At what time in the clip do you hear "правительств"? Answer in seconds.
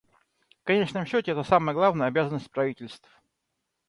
2.49-3.07